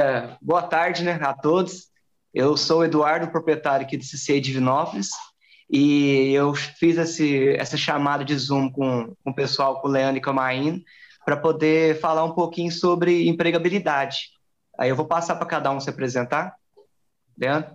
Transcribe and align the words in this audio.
É, 0.00 0.34
boa 0.40 0.62
tarde 0.62 1.04
né, 1.04 1.20
a 1.20 1.34
todos. 1.34 1.90
Eu 2.32 2.56
sou 2.56 2.78
o 2.78 2.84
Eduardo, 2.84 3.30
proprietário 3.30 3.84
aqui 3.84 3.98
do 3.98 4.02
CCA 4.02 4.40
Divinópolis, 4.40 5.10
e 5.68 6.32
eu 6.32 6.54
fiz 6.54 6.96
esse, 6.96 7.50
essa 7.50 7.76
chamada 7.76 8.24
de 8.24 8.34
Zoom 8.34 8.70
com, 8.70 9.14
com 9.22 9.30
o 9.30 9.34
pessoal, 9.34 9.78
com 9.82 9.88
o 9.88 9.90
Leandro 9.90 10.16
e 10.16 10.22
com 10.22 10.30
a 10.30 10.32
Maína, 10.32 10.80
para 11.22 11.36
poder 11.36 12.00
falar 12.00 12.24
um 12.24 12.32
pouquinho 12.32 12.72
sobre 12.72 13.28
empregabilidade. 13.28 14.30
Aí 14.78 14.88
eu 14.88 14.96
vou 14.96 15.04
passar 15.04 15.36
para 15.36 15.44
cada 15.44 15.70
um 15.70 15.78
se 15.78 15.90
apresentar. 15.90 16.56
Leandro? 17.36 17.72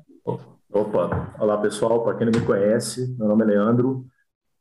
Opa, 0.74 1.32
olá 1.38 1.60
pessoal, 1.60 2.04
para 2.04 2.18
quem 2.18 2.26
não 2.26 2.40
me 2.40 2.44
conhece, 2.44 3.16
meu 3.20 3.28
nome 3.28 3.44
é 3.44 3.48
Leandro, 3.50 4.04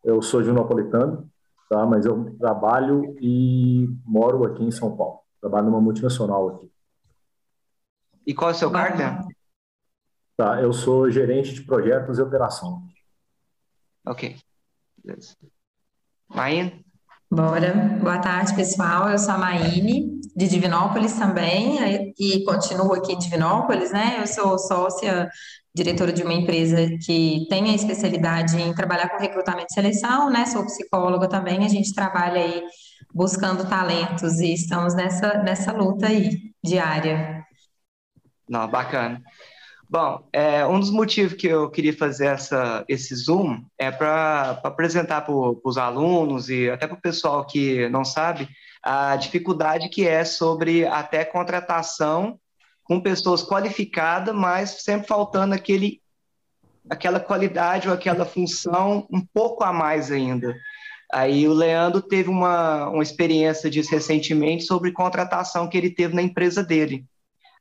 eu 0.05 0.21
sou 0.21 0.45
junopolitano, 0.45 1.31
tá? 1.71 1.87
mas 1.87 2.05
eu 2.05 2.37
trabalho 2.39 3.17
e 3.23 3.89
moro 4.05 4.45
aqui 4.45 4.62
em 4.62 4.71
São 4.71 4.95
Paulo, 4.95 5.21
trabalho 5.41 5.65
numa 5.65 5.81
multinacional 5.81 6.49
aqui. 6.51 6.73
E 8.27 8.34
qual 8.34 8.51
é 8.51 8.55
o 8.55 8.56
seu 8.56 8.70
cargo? 8.70 9.28
Tá, 10.37 10.60
eu 10.60 10.73
sou 10.73 11.10
gerente 11.10 11.55
de 11.55 11.62
projetos 11.62 12.19
e 12.19 12.23
operação. 12.23 12.82
Ok. 14.06 14.37
Beleza. 15.02 15.37
Maína? 16.29 16.73
Bora. 17.30 17.73
Boa 18.01 18.18
tarde, 18.18 18.55
pessoal. 18.55 19.10
Eu 19.10 19.18
sou 19.18 19.34
a 19.34 19.38
Maíne, 19.38 20.20
de 20.37 20.48
Divinópolis 20.48 21.15
também, 21.15 22.15
e 22.18 22.45
continuo 22.45 22.95
aqui 22.95 23.12
em 23.12 23.18
Divinópolis, 23.18 23.92
né? 23.92 24.18
Eu 24.20 24.27
sou 24.27 24.59
sócia, 24.59 25.29
diretora 25.74 26.12
de 26.12 26.23
uma 26.23 26.32
empresa 26.32 26.88
que 27.04 27.46
tem 27.48 27.70
a 27.70 27.74
especialidade 27.74 28.60
em 28.60 28.74
trabalhar 28.74 29.09
com 29.09 29.23
recrutamento 29.23 29.68
e 29.70 29.74
seleção, 29.74 30.30
né? 30.30 30.46
Sou 30.46 30.65
psicóloga 30.65 31.29
também, 31.29 31.65
a 31.65 31.68
gente 31.68 31.95
trabalha 31.95 32.41
aí 32.41 32.62
buscando 33.12 33.68
talentos 33.68 34.41
e 34.41 34.52
estamos 34.52 34.95
nessa, 34.95 35.43
nessa 35.43 35.73
luta 35.73 36.06
aí 36.06 36.52
diária. 36.62 37.44
Não, 38.48 38.69
bacana. 38.69 39.23
Bom, 39.88 40.27
é, 40.32 40.66
um 40.66 40.80
dos 40.80 40.91
motivos 40.91 41.35
que 41.35 41.46
eu 41.46 41.71
queria 41.71 41.96
fazer 41.96 42.27
essa, 42.27 42.85
esse 42.88 43.15
Zoom 43.15 43.65
é 43.79 43.91
para 43.91 44.60
apresentar 44.65 45.21
para 45.21 45.32
os 45.32 45.79
alunos 45.79 46.49
e 46.49 46.71
até 46.71 46.87
para 46.87 46.96
o 46.96 47.01
pessoal 47.01 47.46
que 47.46 47.88
não 47.91 48.05
sabe 48.05 48.49
a 48.83 49.15
dificuldade 49.16 49.88
que 49.88 50.07
é 50.07 50.24
sobre 50.24 50.87
até 50.87 51.24
contratação 51.24 52.38
com 52.83 53.01
pessoas 53.01 53.43
qualificadas, 53.43 54.35
mas 54.35 54.83
sempre 54.83 55.07
faltando 55.07 55.55
aquele, 55.55 56.02
aquela 56.88 57.21
qualidade 57.21 57.88
ou 57.88 57.95
aquela 57.95 58.27
função 58.27 59.07
um 59.11 59.24
pouco 59.24 59.65
a 59.65 59.73
mais 59.73 60.11
ainda. 60.11 60.55
Aí 61.13 61.46
o 61.46 61.52
Leandro 61.52 62.02
teve 62.02 62.29
uma, 62.29 62.88
uma 62.88 63.02
experiência 63.02 63.71
disso 63.71 63.90
recentemente 63.90 64.65
sobre 64.65 64.93
contratação 64.93 65.69
que 65.69 65.78
ele 65.78 65.91
teve 65.91 66.15
na 66.15 66.22
empresa 66.22 66.62
dele. 66.62 67.06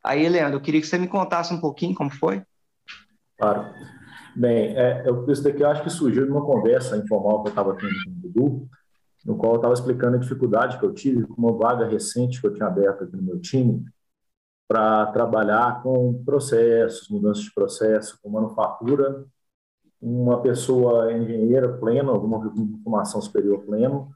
Aí, 0.04 0.28
Leandro, 0.28 0.58
eu 0.58 0.62
queria 0.62 0.82
que 0.82 0.88
você 0.88 0.98
me 0.98 1.08
contasse 1.08 1.54
um 1.54 1.60
pouquinho 1.60 1.96
como 1.96 2.10
foi. 2.10 2.44
Claro. 3.38 3.74
Bem, 4.36 4.76
é, 4.76 5.04
eu, 5.06 5.30
isso 5.30 5.44
daqui 5.44 5.62
eu 5.62 5.70
acho 5.70 5.84
que 5.84 5.90
surgiu 5.90 6.26
numa 6.26 6.46
conversa 6.46 6.98
informal 6.98 7.42
que 7.42 7.50
eu 7.50 7.52
estava 7.52 7.76
tendo 7.76 7.94
com 8.04 8.10
o 8.10 8.14
Dudu, 8.14 8.70
no 9.26 9.38
qual 9.38 9.54
eu 9.54 9.58
estava 9.58 9.74
explicando 9.74 10.18
a 10.18 10.20
dificuldade 10.20 10.78
que 10.78 10.84
eu 10.84 10.94
tive 10.94 11.26
com 11.26 11.36
uma 11.42 11.54
vaga 11.54 11.86
recente 11.86 12.42
que 12.42 12.48
eu 12.48 12.54
tinha 12.54 12.68
aberto 12.68 13.04
aqui 13.04 13.16
no 13.16 13.22
meu 13.22 13.40
time 13.40 13.86
para 14.68 15.06
trabalhar 15.08 15.84
com 15.84 16.24
processos, 16.26 17.08
mudanças 17.10 17.44
de 17.44 17.54
processo, 17.54 18.20
com 18.22 18.30
manufatura, 18.30 19.24
uma 20.02 20.42
pessoa 20.42 21.14
engenheira 21.14 21.78
plena, 21.78 22.12
alguma 22.12 22.52
formação 22.84 23.22
superior 23.22 23.60
pleno, 23.60 24.12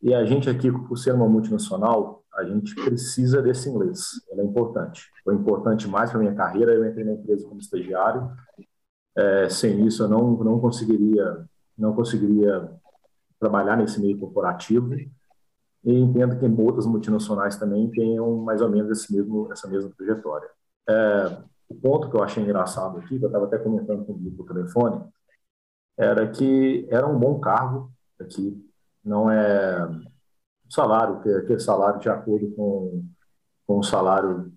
e 0.00 0.14
a 0.14 0.24
gente 0.24 0.48
aqui, 0.48 0.70
por 0.70 0.96
ser 0.96 1.12
uma 1.12 1.28
multinacional, 1.28 2.22
a 2.36 2.44
gente 2.44 2.74
precisa 2.74 3.40
desse 3.40 3.68
inglês. 3.68 4.00
É 4.30 4.42
importante. 4.42 5.10
Foi 5.24 5.34
importante 5.34 5.88
mais 5.88 6.10
para 6.10 6.20
minha 6.20 6.34
carreira. 6.34 6.72
Eu 6.72 6.86
entrei 6.86 7.04
na 7.04 7.12
empresa 7.12 7.46
como 7.48 7.60
estagiário. 7.60 8.30
É, 9.16 9.48
sem 9.48 9.86
isso, 9.86 10.02
eu 10.02 10.08
não 10.08 10.32
não 10.44 10.60
conseguiria 10.60 11.46
não 11.76 11.94
conseguiria 11.94 12.70
trabalhar 13.40 13.76
nesse 13.76 14.00
meio 14.00 14.18
corporativo. 14.18 14.94
E 14.94 15.94
entendo 15.94 16.38
que 16.38 16.62
outras 16.62 16.86
multinacionais 16.86 17.56
também 17.56 17.90
tenham 17.90 18.36
mais 18.38 18.60
ou 18.60 18.68
menos 18.68 18.90
esse 18.90 19.14
mesmo 19.14 19.50
essa 19.50 19.68
mesma 19.68 19.90
trajetória. 19.96 20.48
É, 20.88 21.38
o 21.68 21.74
ponto 21.74 22.10
que 22.10 22.16
eu 22.16 22.22
achei 22.22 22.42
engraçado 22.42 22.98
aqui, 22.98 23.18
que 23.18 23.24
eu 23.24 23.28
estava 23.28 23.46
até 23.46 23.58
comentando 23.58 24.04
com 24.04 24.12
o 24.12 24.30
por 24.32 24.46
telefone, 24.46 25.04
era 25.96 26.28
que 26.28 26.86
era 26.90 27.06
um 27.06 27.18
bom 27.18 27.40
cargo 27.40 27.90
aqui. 28.20 28.62
Não 29.04 29.30
é 29.30 29.88
salário, 30.68 31.20
que 31.20 31.28
é 31.28 31.36
aquele 31.38 31.60
salário 31.60 32.00
de 32.00 32.08
acordo 32.08 32.50
com, 32.52 33.04
com 33.66 33.78
o 33.78 33.82
salário 33.82 34.52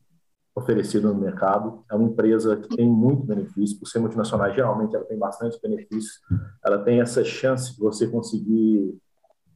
oferecido 0.55 1.13
no 1.13 1.19
mercado. 1.19 1.83
É 1.89 1.95
uma 1.95 2.09
empresa 2.09 2.57
que 2.57 2.75
tem 2.75 2.87
muito 2.87 3.23
benefício, 3.23 3.79
por 3.79 3.87
ser 3.87 3.99
multinacional, 3.99 4.53
geralmente 4.53 4.95
ela 4.95 5.05
tem 5.05 5.17
bastante 5.17 5.59
benefício, 5.61 6.19
ela 6.63 6.79
tem 6.83 7.01
essa 7.01 7.23
chance 7.23 7.73
de 7.73 7.79
você 7.79 8.07
conseguir 8.07 8.97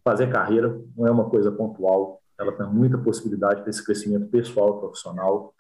fazer 0.04 0.32
carreira, 0.32 0.82
não 0.96 1.08
é 1.08 1.12
uma 1.12 1.30
coisa 1.30 1.52
pontual, 1.52 2.22
ela 2.40 2.52
tem 2.52 2.68
muita 2.68 2.98
possibilidade 2.98 3.62
para 3.62 3.70
esse 3.70 3.84
crescimento 3.84 4.28
pessoal 4.28 4.80
profissional. 4.80 5.54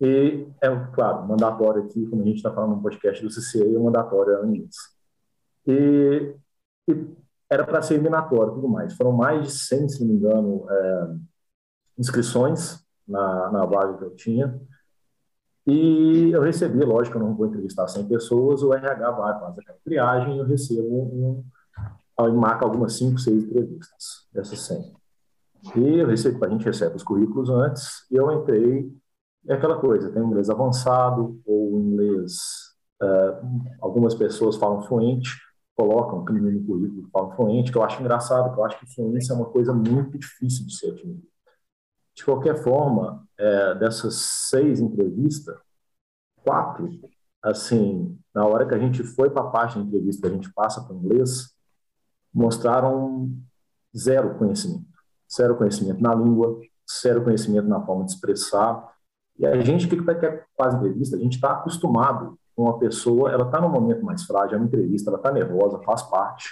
E, 0.00 0.46
é 0.60 0.68
claro, 0.94 1.26
mandatório 1.26 1.84
aqui, 1.84 2.06
como 2.06 2.22
a 2.22 2.24
gente 2.26 2.36
está 2.36 2.52
falando 2.52 2.76
no 2.76 2.82
podcast 2.82 3.22
do 3.22 3.30
CCA, 3.30 3.64
é 3.64 3.78
mandatório 3.78 4.34
é. 4.34 4.66
E, 5.66 6.34
e 6.88 7.16
era 7.50 7.64
para 7.64 7.82
ser 7.82 7.94
eliminatório 7.94 8.54
tudo 8.54 8.68
mais. 8.68 8.94
Foram 8.94 9.12
mais 9.12 9.44
de 9.44 9.50
100, 9.52 9.88
se 9.88 10.00
não 10.00 10.08
me 10.08 10.14
engano, 10.14 10.66
é, 10.68 11.08
inscrições 11.98 12.84
na, 13.06 13.50
na 13.50 13.64
vaga 13.64 13.96
que 13.98 14.04
eu 14.04 14.14
tinha. 14.14 14.60
E 15.66 16.30
eu 16.32 16.40
recebi, 16.42 16.84
lógico, 16.84 17.18
eu 17.18 17.22
não 17.22 17.34
vou 17.34 17.46
entrevistar 17.46 17.88
100 17.88 18.06
pessoas, 18.06 18.62
o 18.62 18.72
RH 18.72 19.10
vai 19.10 19.40
fazer 19.40 19.62
a 19.68 19.74
triagem 19.84 20.38
eu 20.38 20.44
recebo 20.44 20.86
um, 20.86 21.44
um 22.20 22.36
marca 22.36 22.64
algumas 22.64 22.96
5, 22.96 23.18
6 23.18 23.44
entrevistas 23.44 24.28
dessas 24.32 24.60
100. 24.60 24.94
E 25.74 25.98
eu 25.98 26.06
recebo, 26.06 26.44
a 26.44 26.48
gente 26.48 26.64
recebe 26.64 26.94
os 26.94 27.02
currículos 27.02 27.50
antes, 27.50 28.06
e 28.10 28.14
eu 28.14 28.30
entrei, 28.30 28.88
é 29.48 29.54
aquela 29.54 29.80
coisa, 29.80 30.12
tem 30.12 30.22
inglês 30.22 30.48
avançado, 30.48 31.40
ou 31.44 31.80
inglês, 31.80 32.36
é, 33.02 33.40
algumas 33.80 34.14
pessoas 34.14 34.56
falam 34.56 34.82
fluente, 34.82 35.30
colocam 35.76 36.24
que 36.24 36.32
no 36.32 36.66
currículo 36.66 37.08
falam 37.12 37.36
fluente, 37.36 37.70
que 37.70 37.76
eu 37.76 37.82
acho 37.82 38.00
engraçado, 38.00 38.52
que 38.52 38.58
eu 38.58 38.64
acho 38.64 38.80
que 38.80 38.94
fluência 38.94 39.34
é 39.34 39.36
uma 39.36 39.50
coisa 39.50 39.74
muito 39.74 40.18
difícil 40.18 40.66
de 40.66 40.74
ser 40.74 40.92
atingida. 40.92 41.22
De 42.14 42.24
qualquer 42.24 42.56
forma, 42.62 43.28
é, 43.38 43.74
dessas 43.74 44.14
seis 44.48 44.80
entrevistas, 44.80 45.54
quatro, 46.42 46.88
assim, 47.42 48.18
na 48.34 48.46
hora 48.46 48.66
que 48.66 48.74
a 48.74 48.78
gente 48.78 49.04
foi 49.04 49.28
para 49.28 49.42
a 49.42 49.50
parte 49.50 49.78
da 49.78 49.84
entrevista 49.84 50.22
que 50.22 50.32
a 50.32 50.36
gente 50.36 50.52
passa 50.54 50.82
para 50.82 50.94
o 50.94 50.98
inglês, 50.98 51.54
mostraram 52.32 53.30
zero 53.96 54.36
conhecimento. 54.38 54.86
Zero 55.30 55.56
conhecimento 55.56 56.00
na 56.00 56.14
língua, 56.14 56.58
zero 57.02 57.22
conhecimento 57.22 57.68
na 57.68 57.84
forma 57.84 58.06
de 58.06 58.12
expressar. 58.12 58.94
E 59.38 59.44
a 59.44 59.60
gente, 59.60 59.86
o 59.86 59.88
que 59.88 60.14
quer 60.14 60.46
faz 60.56 60.74
entrevista? 60.74 61.16
A 61.16 61.20
gente 61.20 61.34
está 61.34 61.52
acostumado 61.52 62.38
uma 62.56 62.78
pessoa, 62.78 63.30
ela 63.30 63.44
está 63.44 63.60
num 63.60 63.68
momento 63.68 64.04
mais 64.04 64.24
frágil, 64.24 64.54
é 64.54 64.56
uma 64.56 64.66
entrevista, 64.66 65.10
ela 65.10 65.18
está 65.18 65.30
nervosa, 65.30 65.82
faz 65.82 66.02
parte. 66.02 66.48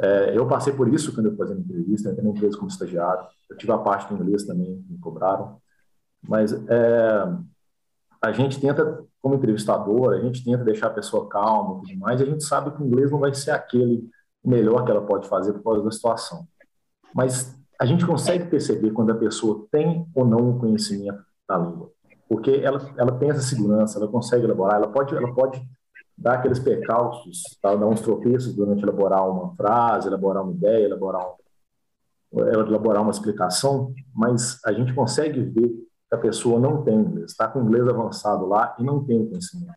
É, 0.00 0.36
eu 0.36 0.46
passei 0.46 0.72
por 0.72 0.92
isso 0.92 1.14
quando 1.14 1.26
eu 1.26 1.36
fazia 1.36 1.54
entrevista, 1.54 2.10
entrei 2.10 2.24
na 2.24 2.30
empresa 2.30 2.56
como 2.56 2.68
estagiário, 2.68 3.24
eu 3.48 3.56
tive 3.56 3.72
a 3.72 3.78
parte 3.78 4.12
do 4.12 4.20
inglês 4.20 4.44
também, 4.44 4.84
me 4.88 4.98
cobraram, 4.98 5.60
mas 6.26 6.52
é, 6.52 7.36
a 8.20 8.32
gente 8.32 8.60
tenta, 8.60 9.04
como 9.20 9.34
entrevistador, 9.34 10.14
a 10.14 10.20
gente 10.20 10.44
tenta 10.44 10.64
deixar 10.64 10.88
a 10.88 10.90
pessoa 10.90 11.28
calma 11.28 11.82
e 11.84 11.88
tudo 11.88 12.00
mais, 12.00 12.20
e 12.20 12.24
a 12.24 12.26
gente 12.26 12.42
sabe 12.42 12.70
que 12.72 12.82
o 12.82 12.86
inglês 12.86 13.10
não 13.10 13.18
vai 13.18 13.34
ser 13.34 13.52
aquele 13.52 14.08
melhor 14.44 14.84
que 14.84 14.90
ela 14.90 15.02
pode 15.02 15.28
fazer 15.28 15.52
por 15.52 15.62
causa 15.62 15.84
da 15.84 15.90
situação. 15.90 16.48
Mas 17.14 17.56
a 17.78 17.84
gente 17.84 18.06
consegue 18.06 18.46
perceber 18.46 18.90
quando 18.92 19.12
a 19.12 19.16
pessoa 19.16 19.66
tem 19.70 20.08
ou 20.14 20.24
não 20.24 20.50
o 20.50 20.58
conhecimento 20.58 21.22
da 21.46 21.58
língua 21.58 21.92
porque 22.32 22.50
ela, 22.50 22.80
ela 22.96 23.12
tem 23.18 23.28
essa 23.28 23.42
segurança, 23.42 23.98
ela 23.98 24.08
consegue 24.08 24.44
elaborar, 24.44 24.76
ela 24.76 24.88
pode, 24.88 25.14
ela 25.14 25.34
pode 25.34 25.62
dar 26.16 26.36
aqueles 26.36 26.58
percalços, 26.58 27.42
tá? 27.60 27.74
dar 27.74 27.86
uns 27.86 28.00
tropeços 28.00 28.54
durante 28.54 28.82
elaborar 28.82 29.28
uma 29.28 29.54
frase, 29.54 30.08
elaborar 30.08 30.42
uma 30.42 30.54
ideia, 30.54 30.86
elaborar, 30.86 31.26
um, 32.32 32.40
elaborar 32.40 33.02
uma 33.02 33.10
explicação, 33.10 33.92
mas 34.14 34.58
a 34.64 34.72
gente 34.72 34.94
consegue 34.94 35.42
ver 35.42 35.68
que 35.68 36.14
a 36.14 36.16
pessoa 36.16 36.58
não 36.58 36.82
tem 36.82 36.94
inglês, 37.00 37.32
está 37.32 37.46
com 37.46 37.60
inglês 37.60 37.86
avançado 37.86 38.46
lá 38.46 38.74
e 38.78 38.82
não 38.82 39.04
tem 39.04 39.28
conhecimento. 39.28 39.76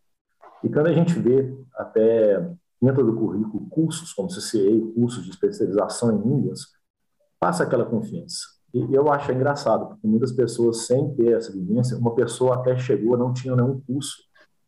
E 0.64 0.70
quando 0.70 0.88
a 0.88 0.94
gente 0.94 1.20
vê 1.20 1.54
até 1.74 2.40
dentro 2.82 3.06
do 3.06 3.18
currículo 3.18 3.68
cursos 3.70 4.14
como 4.14 4.30
CCA, 4.30 4.94
cursos 4.96 5.26
de 5.26 5.32
especialização 5.32 6.18
em 6.18 6.22
línguas, 6.22 6.62
passa 7.38 7.64
aquela 7.64 7.84
confiança. 7.84 8.55
E 8.76 8.94
eu 8.94 9.10
acho 9.10 9.32
engraçado, 9.32 9.88
porque 9.88 10.06
muitas 10.06 10.34
pessoas, 10.34 10.86
sem 10.86 11.16
ter 11.16 11.38
essa 11.38 11.50
vivência, 11.50 11.98
uma 11.98 12.14
pessoa 12.14 12.56
até 12.56 12.78
chegou, 12.78 13.18
não 13.18 13.32
tinha 13.32 13.56
nenhum 13.56 13.80
curso, 13.80 14.22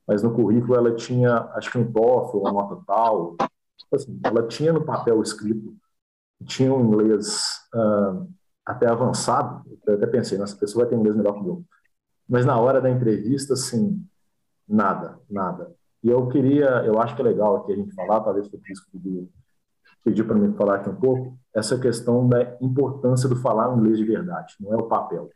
mas 0.08 0.24
no 0.24 0.34
currículo 0.34 0.76
ela 0.76 0.96
tinha, 0.96 1.40
acho 1.56 1.70
que 1.70 1.78
um 1.78 1.92
TOEFL, 1.92 2.38
uma 2.38 2.54
nota 2.54 2.82
tal, 2.88 3.36
tipo 3.76 3.94
assim, 3.94 4.18
ela 4.24 4.48
tinha 4.48 4.72
no 4.72 4.86
papel 4.86 5.22
escrito, 5.22 5.76
tinha 6.46 6.74
um 6.74 6.86
inglês 6.86 7.44
uh, 7.76 8.26
até 8.66 8.90
avançado, 8.90 9.70
eu 9.86 9.96
até 9.96 10.08
pensei, 10.08 10.42
essa 10.42 10.56
pessoa 10.56 10.86
vai 10.86 10.90
ter 10.90 10.98
inglês 10.98 11.18
melhor 11.18 11.34
que 11.34 11.46
eu. 11.46 11.66
Mas 12.30 12.46
na 12.46 12.58
hora 12.58 12.80
da 12.80 12.90
entrevista, 12.90 13.56
assim, 13.56 14.02
nada, 14.66 15.20
nada. 15.30 15.70
E 16.02 16.08
eu 16.08 16.30
queria, 16.30 16.82
eu 16.86 16.98
acho 16.98 17.14
que 17.14 17.22
é 17.22 17.26
legal 17.26 17.58
aqui 17.58 17.74
a 17.74 17.76
gente 17.76 17.94
falar, 17.94 18.22
talvez 18.22 18.48
por 18.48 18.62
isso 18.70 18.88
que 18.90 18.96
o 18.96 19.30
pediu 20.08 20.26
para 20.26 20.38
mim 20.38 20.54
falar 20.54 20.76
aqui 20.76 20.90
um 20.90 20.96
pouco, 20.96 21.38
essa 21.54 21.78
questão 21.78 22.30
da 22.30 22.58
importância 22.62 23.28
do 23.28 23.36
falar 23.36 23.76
inglês 23.76 23.98
de 23.98 24.06
verdade, 24.06 24.56
não 24.58 24.74
é 24.74 24.78
o 24.78 24.88
papel. 24.88 25.30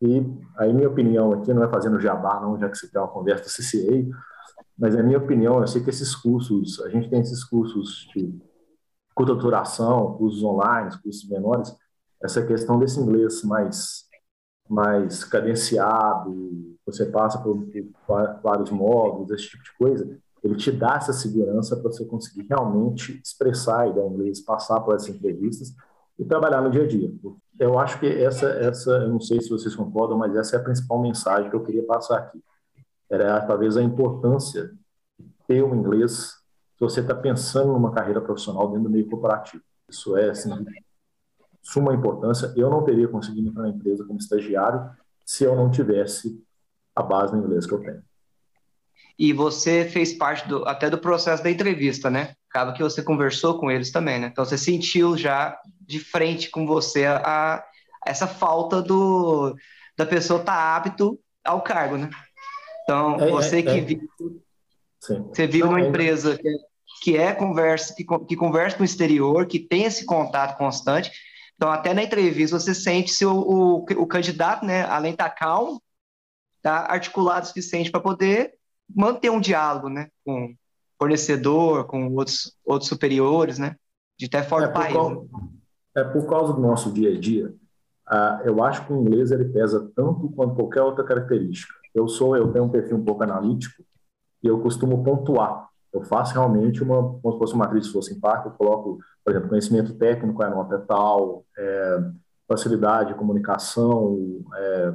E 0.00 0.22
aí 0.56 0.72
minha 0.72 0.88
opinião 0.88 1.32
aqui, 1.32 1.52
não 1.52 1.62
é 1.62 1.68
fazendo 1.68 2.00
jabá 2.00 2.40
não, 2.40 2.58
já 2.58 2.68
que 2.70 2.78
você 2.78 2.90
tem 2.90 2.98
uma 2.98 3.08
conversa 3.08 3.44
CCA, 3.44 4.08
mas 4.78 4.96
a 4.96 5.02
minha 5.02 5.18
opinião, 5.18 5.60
eu 5.60 5.66
sei 5.66 5.82
que 5.82 5.90
esses 5.90 6.16
cursos, 6.16 6.80
a 6.80 6.88
gente 6.88 7.10
tem 7.10 7.20
esses 7.20 7.44
cursos 7.44 8.08
de 8.14 8.34
curta 9.14 9.34
cursos 9.36 10.42
online, 10.42 10.90
cursos 11.02 11.28
menores, 11.28 11.76
essa 12.22 12.44
questão 12.44 12.78
desse 12.78 12.98
inglês 12.98 13.42
mais 13.44 14.04
mais 14.66 15.24
cadenciado, 15.24 16.74
você 16.86 17.04
passa 17.04 17.38
por 17.38 17.68
vários 18.42 18.70
módulos, 18.70 19.30
esse 19.30 19.50
tipo 19.50 19.62
de 19.62 19.76
coisa, 19.76 20.18
ele 20.44 20.56
te 20.56 20.70
dá 20.70 20.96
essa 20.96 21.12
segurança 21.12 21.74
para 21.74 21.90
você 21.90 22.04
conseguir 22.04 22.46
realmente 22.46 23.18
expressar 23.24 23.80
a 23.80 23.88
ideia 23.88 24.06
inglês, 24.06 24.42
passar 24.42 24.78
por 24.80 24.94
essas 24.94 25.08
entrevistas 25.08 25.74
e 26.18 26.24
trabalhar 26.24 26.60
no 26.60 26.70
dia 26.70 26.84
a 26.84 26.86
dia. 26.86 27.10
Eu 27.58 27.78
acho 27.78 27.98
que 27.98 28.06
essa, 28.06 28.46
essa, 28.50 28.90
eu 28.90 29.08
não 29.08 29.20
sei 29.20 29.40
se 29.40 29.48
vocês 29.48 29.74
concordam, 29.74 30.18
mas 30.18 30.36
essa 30.36 30.56
é 30.56 30.58
a 30.58 30.62
principal 30.62 31.00
mensagem 31.00 31.48
que 31.48 31.56
eu 31.56 31.64
queria 31.64 31.82
passar 31.84 32.18
aqui. 32.18 32.44
Era 33.08 33.40
talvez 33.46 33.78
a 33.78 33.82
importância 33.82 34.70
de 35.18 35.32
ter 35.46 35.62
o 35.62 35.74
inglês 35.74 36.34
se 36.76 36.80
você 36.80 37.00
está 37.00 37.14
pensando 37.14 37.72
numa 37.72 37.92
carreira 37.92 38.20
profissional 38.20 38.68
dentro 38.68 38.84
do 38.84 38.90
meio 38.90 39.08
corporativo. 39.08 39.62
Isso 39.88 40.14
é, 40.14 40.28
assim, 40.28 40.54
de 40.62 40.82
suma 41.62 41.94
importância. 41.94 42.52
Eu 42.54 42.68
não 42.68 42.84
teria 42.84 43.08
conseguido 43.08 43.48
entrar 43.48 43.62
na 43.62 43.70
empresa 43.70 44.04
como 44.04 44.18
estagiário 44.18 44.90
se 45.24 45.44
eu 45.44 45.56
não 45.56 45.70
tivesse 45.70 46.44
a 46.94 47.02
base 47.02 47.34
no 47.34 47.42
inglês 47.42 47.66
que 47.66 47.72
eu 47.72 47.80
tenho 47.80 48.02
e 49.18 49.32
você 49.32 49.84
fez 49.84 50.12
parte 50.12 50.46
do, 50.48 50.66
até 50.66 50.90
do 50.90 50.98
processo 50.98 51.42
da 51.42 51.50
entrevista, 51.50 52.10
né? 52.10 52.34
Acaba 52.48 52.72
que 52.72 52.82
você 52.82 53.02
conversou 53.02 53.58
com 53.58 53.70
eles 53.70 53.90
também, 53.90 54.18
né? 54.18 54.28
Então 54.30 54.44
você 54.44 54.58
sentiu 54.58 55.16
já 55.16 55.58
de 55.80 56.00
frente 56.00 56.50
com 56.50 56.66
você 56.66 57.04
a, 57.04 57.22
a 57.24 57.64
essa 58.06 58.26
falta 58.26 58.82
do 58.82 59.56
da 59.96 60.04
pessoa 60.04 60.40
estar 60.40 60.52
tá 60.52 60.76
apto 60.76 61.18
ao 61.44 61.62
cargo, 61.62 61.96
né? 61.96 62.10
Então 62.82 63.20
é, 63.20 63.30
você 63.30 63.58
é, 63.60 63.62
que 63.62 63.70
é. 63.70 63.80
viu, 63.80 64.00
você 65.00 65.46
viu 65.46 65.68
uma 65.68 65.80
empresa 65.80 66.36
que, 66.36 66.50
que 67.02 67.16
é 67.16 67.32
conversa 67.32 67.94
que, 67.94 68.04
que 68.04 68.36
conversa 68.36 68.76
com 68.76 68.82
o 68.82 68.86
exterior, 68.86 69.46
que 69.46 69.60
tem 69.60 69.84
esse 69.84 70.04
contato 70.04 70.58
constante. 70.58 71.12
Então 71.54 71.70
até 71.70 71.94
na 71.94 72.02
entrevista 72.02 72.58
você 72.58 72.74
sente 72.74 73.12
se 73.12 73.24
o, 73.24 73.32
o, 73.32 73.76
o 73.76 74.06
candidato, 74.08 74.66
né? 74.66 74.84
Além 74.86 75.12
de 75.12 75.14
estar 75.14 75.30
tá 75.30 75.36
calmo, 75.36 75.80
tá 76.60 76.86
articulado 76.90 77.44
o 77.44 77.48
suficiente 77.48 77.92
para 77.92 78.00
poder 78.00 78.54
manter 78.94 79.30
um 79.30 79.40
diálogo, 79.40 79.88
né, 79.88 80.08
com 80.24 80.54
fornecedor, 80.98 81.84
com 81.86 82.12
outros, 82.14 82.56
outros 82.64 82.88
superiores, 82.88 83.58
né, 83.58 83.76
de 84.18 84.26
até 84.26 84.42
fora 84.42 84.66
é 84.66 84.68
do 84.68 84.72
país. 84.72 84.94
Causa, 84.94 85.20
né? 85.20 85.28
É 85.96 86.04
por 86.04 86.26
causa 86.28 86.52
do 86.52 86.60
nosso 86.60 86.92
dia 86.92 87.10
a 87.10 87.20
dia, 87.20 87.54
uh, 88.08 88.42
eu 88.44 88.62
acho 88.64 88.84
que 88.86 88.92
o 88.92 89.00
inglês 89.00 89.30
ele 89.30 89.44
pesa 89.46 89.90
tanto 89.94 90.28
quanto 90.30 90.54
qualquer 90.54 90.82
outra 90.82 91.04
característica. 91.04 91.72
Eu 91.94 92.08
sou, 92.08 92.36
eu 92.36 92.52
tenho 92.52 92.64
um 92.64 92.68
perfil 92.68 92.96
um 92.96 93.04
pouco 93.04 93.22
analítico 93.22 93.84
e 94.42 94.48
eu 94.48 94.60
costumo 94.60 95.04
pontuar. 95.04 95.68
Eu 95.92 96.02
faço 96.02 96.32
realmente 96.34 96.82
uma, 96.82 97.00
como 97.20 97.32
se 97.32 97.38
fosse 97.38 97.54
uma 97.54 97.64
matriz 97.64 97.86
de 97.86 97.92
fosse 97.92 98.12
impacto, 98.12 98.48
eu 98.48 98.52
coloco, 98.52 98.98
por 99.24 99.30
exemplo, 99.30 99.48
conhecimento 99.48 99.94
técnico, 99.94 100.42
a 100.42 100.50
nota 100.50 100.74
é 100.74 100.78
tal, 100.78 101.44
é, 101.56 102.10
facilidade 102.48 103.12
de 103.12 103.18
comunicação, 103.18 104.44
é, 104.56 104.94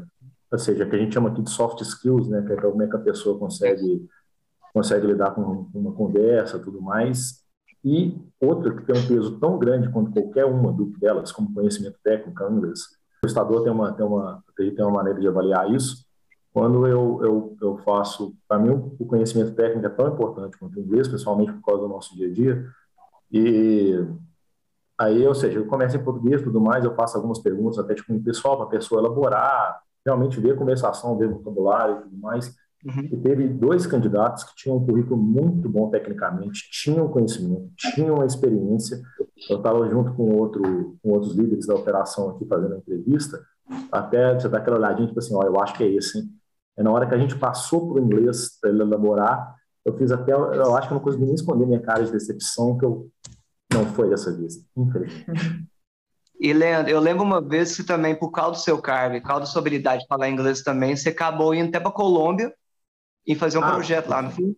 ou 0.52 0.58
seja, 0.58 0.86
que 0.86 0.96
a 0.96 1.00
gente 1.00 1.14
chama 1.14 1.30
aqui 1.30 1.42
de 1.42 1.50
soft 1.50 1.82
skills, 1.82 2.28
né, 2.28 2.42
que 2.42 2.54
é 2.54 2.56
como 2.56 2.82
é 2.82 2.88
que 2.88 2.96
a 2.96 3.00
pessoa 3.00 3.38
consegue 3.38 4.08
consegue 4.74 5.08
lidar 5.08 5.32
com 5.32 5.68
uma 5.74 5.92
conversa, 5.94 6.60
tudo 6.60 6.82
mais. 6.82 7.44
E 7.84 8.18
outra 8.40 8.76
que 8.76 8.84
tem 8.84 8.96
um 8.96 9.08
peso 9.08 9.40
tão 9.40 9.58
grande 9.58 9.90
quanto 9.90 10.12
qualquer 10.12 10.46
uma 10.46 10.76
delas, 11.00 11.32
como 11.32 11.54
conhecimento 11.54 11.98
técnico 12.04 12.44
inglês. 12.44 12.82
O 13.24 13.28
estador 13.28 13.64
tem 13.64 13.72
uma 13.72 13.92
tem 13.94 14.06
uma 14.06 14.44
tem 14.56 14.82
uma 14.82 14.92
maneira 14.92 15.20
de 15.20 15.28
avaliar 15.28 15.72
isso. 15.72 16.06
Quando 16.54 16.86
eu 16.86 17.20
eu, 17.24 17.58
eu 17.62 17.78
faço, 17.80 18.36
para 18.48 18.60
mim 18.60 18.70
o 19.00 19.06
conhecimento 19.06 19.56
técnico 19.56 19.86
é 19.86 19.90
tão 19.90 20.08
importante 20.08 20.58
quanto 20.58 20.78
o 20.78 20.82
inglês, 20.82 21.08
principalmente 21.08 21.54
por 21.54 21.64
causa 21.64 21.82
do 21.84 21.88
nosso 21.88 22.16
dia 22.16 22.28
a 22.28 22.34
dia. 22.34 22.66
E 23.32 24.06
aí, 24.98 25.26
ou 25.26 25.36
seja, 25.36 25.60
eu 25.60 25.66
começo 25.66 25.96
em 25.96 26.04
português, 26.04 26.42
tudo 26.42 26.60
mais, 26.60 26.84
eu 26.84 26.94
faço 26.96 27.16
algumas 27.16 27.40
perguntas 27.40 27.80
até 27.80 27.96
tipo 27.96 28.20
pessoal 28.22 28.58
para 28.58 28.66
a 28.66 28.70
pessoa 28.70 29.02
elaborar 29.02 29.82
realmente 30.06 30.40
ver 30.40 30.58
conversação, 30.58 31.18
ver 31.18 31.30
vocabulário 31.30 31.98
e 31.98 32.02
tudo 32.04 32.18
mais. 32.18 32.56
Uhum. 32.86 33.10
E 33.12 33.18
teve 33.18 33.48
dois 33.48 33.86
candidatos 33.86 34.44
que 34.46 34.56
tinham 34.56 34.78
um 34.78 34.86
currículo 34.86 35.18
muito 35.18 35.68
bom 35.68 35.90
tecnicamente, 35.90 36.70
tinham 36.72 37.10
conhecimento, 37.10 37.70
tinham 37.76 38.24
experiência. 38.26 39.02
Eu 39.50 39.58
estava 39.58 39.88
junto 39.90 40.14
com, 40.14 40.36
outro, 40.36 40.98
com 41.04 41.12
outros 41.12 41.36
líderes 41.36 41.68
da 41.68 41.76
operação 41.76 42.30
aqui 42.30 42.46
fazendo 42.46 42.76
a 42.76 42.78
entrevista, 42.78 43.42
até 43.92 44.34
você 44.34 44.48
dá 44.48 44.60
aquela 44.60 44.78
olhadinha, 44.78 45.08
tipo 45.08 45.20
assim, 45.20 45.36
ó, 45.36 45.44
eu 45.44 45.60
acho 45.60 45.76
que 45.76 45.84
é 45.84 45.88
esse, 45.88 46.20
hein? 46.20 46.30
É 46.78 46.84
na 46.84 46.92
hora 46.92 47.06
que 47.06 47.14
a 47.14 47.18
gente 47.18 47.38
passou 47.38 47.94
para 47.94 48.02
o 48.02 48.06
inglês 48.06 48.58
para 48.60 48.70
ele 48.70 48.82
elaborar, 48.82 49.56
eu 49.84 49.94
fiz 49.98 50.12
até, 50.12 50.32
eu 50.32 50.76
acho 50.76 50.88
que 50.88 50.94
eu 50.94 50.98
não 50.98 51.04
consegui 51.04 51.26
nem 51.26 51.36
esconder 51.36 51.66
minha 51.66 51.82
cara 51.82 52.04
de 52.04 52.12
decepção, 52.12 52.78
que 52.78 52.86
eu 52.86 53.10
não 53.74 53.86
foi 53.86 54.10
dessa 54.10 54.36
vez, 54.36 54.66
infelizmente. 54.78 55.69
E 56.40 56.54
Leandro, 56.54 56.90
eu 56.90 57.00
lembro 57.00 57.24
uma 57.24 57.42
vez 57.42 57.76
que 57.76 57.84
também, 57.84 58.16
por 58.16 58.32
causa 58.32 58.52
do 58.52 58.64
seu 58.64 58.82
cargo 58.82 59.16
e 59.16 59.22
causa 59.22 59.42
da 59.42 59.46
sua 59.46 59.60
habilidade 59.62 60.04
de 60.04 60.08
falar 60.08 60.30
inglês 60.30 60.62
também, 60.62 60.96
você 60.96 61.10
acabou 61.10 61.54
indo 61.54 61.68
até 61.68 61.80
para 61.80 61.92
Colômbia 61.92 62.54
e 63.28 63.36
fazer 63.36 63.58
um 63.58 63.64
ah, 63.64 63.72
projeto 63.72 64.08
lá 64.08 64.22
no 64.22 64.32
fim. 64.32 64.56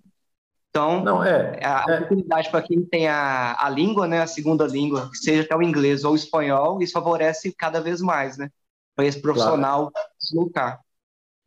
Então, 0.70 1.04
não, 1.04 1.24
é, 1.24 1.60
a 1.66 1.86
é. 1.90 1.96
oportunidade 1.96 2.50
para 2.50 2.62
quem 2.62 2.86
tem 2.86 3.08
a, 3.08 3.58
a 3.60 3.70
língua, 3.70 4.08
né, 4.08 4.22
a 4.22 4.28
segunda 4.28 4.66
língua, 4.66 5.10
que 5.10 5.18
seja 5.18 5.42
até 5.42 5.56
o 5.56 5.62
inglês 5.62 6.06
ou 6.06 6.14
o 6.14 6.16
espanhol, 6.16 6.82
isso 6.82 6.94
favorece 6.94 7.52
cada 7.52 7.82
vez 7.82 8.00
mais, 8.00 8.38
né, 8.38 8.50
para 8.96 9.06
esse 9.06 9.20
profissional 9.20 9.92
claro. 9.92 10.08
deslocar. 10.22 10.80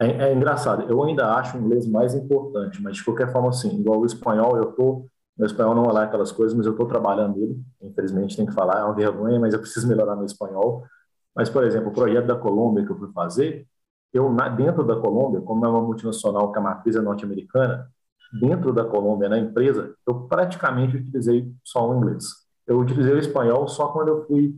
É, 0.03 0.07
é, 0.09 0.35
engraçado, 0.35 0.91
eu 0.91 1.03
ainda 1.03 1.33
acho 1.37 1.57
o 1.57 1.61
inglês 1.61 1.87
mais 1.87 2.13
importante, 2.13 2.83
mas 2.83 2.97
de 2.97 3.05
qualquer 3.05 3.33
forma, 3.33 3.49
assim, 3.49 3.79
igual 3.79 4.01
o 4.01 4.07
espanhol, 4.07 4.57
eu 4.57 4.73
tô 4.73 5.07
meu 5.37 5.47
espanhol 5.47 5.75
não 5.75 5.85
é 5.85 5.93
lá 5.93 6.05
aquelas 6.05 6.31
coisas, 6.31 6.57
mas 6.57 6.67
eu 6.67 6.73
estou 6.73 6.87
trabalhando 6.87 7.37
nele. 7.37 7.61
Infelizmente, 7.83 8.37
tem 8.37 8.47
que 8.47 8.53
falar, 8.53 8.81
é 8.81 8.85
uma 8.85 8.95
vergonha, 8.95 9.41
mas 9.41 9.53
eu 9.53 9.61
preciso 9.61 9.89
melhorar 9.89 10.15
meu 10.17 10.27
espanhol. 10.27 10.85
Mas, 11.35 11.51
por 11.51 11.65
exemplo, 11.65 11.91
o 11.91 11.93
projeto 11.93 12.27
da 12.27 12.37
Colômbia 12.37 12.85
que 12.85 12.93
eu 12.93 12.99
fui 12.99 13.11
fazer, 13.13 13.67
eu 14.13 14.33
dentro 14.57 14.85
da 14.85 14.97
Colômbia, 14.97 15.41
como 15.41 15.67
é 15.67 15.69
uma 15.69 15.83
multinacional 15.83 16.53
que 16.53 16.59
a 16.59 16.63
matriz 16.63 16.95
é 16.95 17.01
norte-americana, 17.01 17.91
dentro 18.41 18.73
da 18.73 18.85
Colômbia, 18.85 19.29
na 19.29 19.39
empresa, 19.39 19.95
eu 20.07 20.21
praticamente 20.29 20.97
utilizei 20.97 21.53
só 21.65 21.89
o 21.89 21.97
inglês. 21.97 22.25
Eu 22.67 22.79
utilizei 22.79 23.13
o 23.13 23.19
espanhol 23.19 23.67
só 23.69 23.89
quando 23.89 24.09
eu 24.09 24.27
fui 24.27 24.57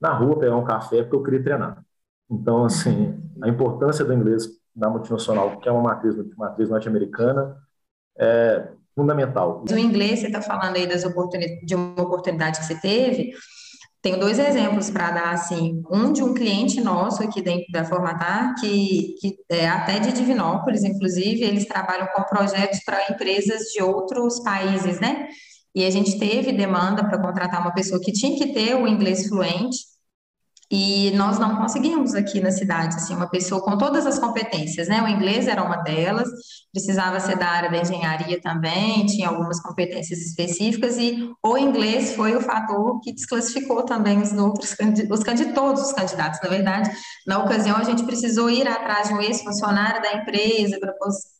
na 0.00 0.12
rua 0.12 0.38
pegar 0.38 0.56
um 0.56 0.64
café, 0.64 1.02
porque 1.02 1.16
eu 1.16 1.22
queria 1.22 1.42
treinar. 1.42 1.84
Então, 2.30 2.64
assim, 2.64 3.18
a 3.42 3.48
importância 3.48 4.04
do 4.04 4.12
inglês 4.12 4.46
na 4.76 4.88
multinacional, 4.90 5.58
que 5.58 5.68
é 5.68 5.72
uma 5.72 5.82
matriz, 5.82 6.14
matriz 6.36 6.68
norte-americana, 6.68 7.56
é, 8.18 8.68
fundamental. 8.98 9.64
O 9.70 9.78
inglês, 9.78 10.20
você 10.20 10.26
está 10.26 10.42
falando 10.42 10.76
aí 10.76 10.86
das 10.86 11.04
oportunidades, 11.04 11.64
de 11.64 11.74
uma 11.74 12.02
oportunidade 12.02 12.58
que 12.58 12.66
você 12.66 12.74
teve, 12.74 13.30
tenho 14.02 14.18
dois 14.18 14.38
exemplos 14.38 14.90
para 14.90 15.10
dar, 15.10 15.30
assim, 15.32 15.82
um 15.90 16.12
de 16.12 16.22
um 16.22 16.32
cliente 16.34 16.80
nosso 16.80 17.22
aqui 17.22 17.42
dentro 17.42 17.66
da 17.72 17.84
Formatar, 17.84 18.54
que, 18.60 19.14
que 19.20 19.36
é 19.48 19.68
até 19.68 19.98
de 19.98 20.12
Divinópolis, 20.12 20.84
inclusive, 20.84 21.42
eles 21.42 21.66
trabalham 21.66 22.06
com 22.14 22.22
projetos 22.22 22.80
para 22.84 23.10
empresas 23.10 23.64
de 23.72 23.82
outros 23.82 24.40
países, 24.40 25.00
né? 25.00 25.26
E 25.74 25.84
a 25.84 25.90
gente 25.90 26.18
teve 26.18 26.52
demanda 26.52 27.04
para 27.04 27.20
contratar 27.20 27.60
uma 27.60 27.74
pessoa 27.74 28.00
que 28.00 28.12
tinha 28.12 28.36
que 28.36 28.52
ter 28.52 28.74
o 28.74 28.86
inglês 28.86 29.28
fluente, 29.28 29.78
e 30.70 31.10
nós 31.12 31.38
não 31.38 31.56
conseguimos 31.56 32.14
aqui 32.14 32.40
na 32.40 32.50
cidade, 32.50 32.96
assim, 32.96 33.14
uma 33.14 33.28
pessoa 33.28 33.62
com 33.62 33.78
todas 33.78 34.06
as 34.06 34.18
competências, 34.18 34.86
né? 34.86 35.02
O 35.02 35.08
inglês 35.08 35.48
era 35.48 35.62
uma 35.62 35.76
delas, 35.78 36.28
precisava 36.70 37.18
ser 37.20 37.38
da 37.38 37.46
área 37.46 37.70
da 37.70 37.78
engenharia 37.78 38.38
também, 38.40 39.06
tinha 39.06 39.28
algumas 39.28 39.60
competências 39.60 40.18
específicas, 40.18 40.98
e 40.98 41.32
o 41.42 41.56
inglês 41.56 42.14
foi 42.14 42.36
o 42.36 42.40
fator 42.42 43.00
que 43.00 43.14
desclassificou 43.14 43.82
também 43.84 44.20
os 44.20 44.30
outros, 44.32 44.76
os 45.10 45.22
candidatos, 45.22 45.54
todos 45.54 45.82
os 45.82 45.92
candidatos, 45.92 46.38
na 46.42 46.48
verdade. 46.50 46.90
Na 47.26 47.42
ocasião, 47.42 47.76
a 47.78 47.84
gente 47.84 48.04
precisou 48.04 48.50
ir 48.50 48.68
atrás 48.68 49.08
de 49.08 49.14
um 49.14 49.22
ex-funcionário 49.22 50.02
da 50.02 50.12
empresa 50.14 50.78
para 50.78 50.92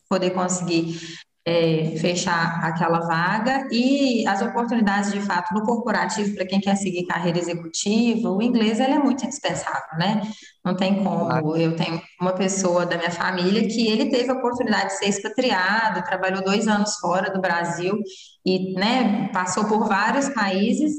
poder 0.09 0.31
conseguir 0.31 1.19
é, 1.49 1.97
fechar 1.97 2.63
aquela 2.63 2.99
vaga 2.99 3.67
e 3.71 4.27
as 4.27 4.39
oportunidades 4.39 5.11
de 5.11 5.19
fato 5.19 5.51
no 5.51 5.63
corporativo 5.63 6.35
para 6.35 6.45
quem 6.45 6.61
quer 6.61 6.75
seguir 6.75 7.07
carreira 7.07 7.39
executiva, 7.39 8.29
o 8.29 8.39
inglês 8.39 8.79
ele 8.79 8.93
é 8.93 8.99
muito 8.99 9.25
indispensável, 9.25 9.97
né? 9.97 10.21
Não 10.63 10.75
tem 10.75 11.03
como. 11.03 11.57
Eu 11.57 11.75
tenho 11.75 11.99
uma 12.21 12.33
pessoa 12.33 12.85
da 12.85 12.97
minha 12.97 13.09
família 13.09 13.67
que 13.67 13.87
ele 13.87 14.11
teve 14.11 14.29
a 14.29 14.35
oportunidade 14.35 14.89
de 14.89 14.97
ser 14.99 15.07
expatriado, 15.07 16.03
trabalhou 16.03 16.43
dois 16.43 16.67
anos 16.67 16.95
fora 16.99 17.31
do 17.31 17.41
Brasil 17.41 17.97
e, 18.45 18.73
né, 18.73 19.29
passou 19.33 19.65
por 19.65 19.87
vários 19.87 20.29
países. 20.29 20.93